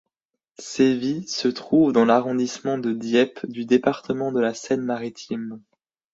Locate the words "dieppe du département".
2.91-4.31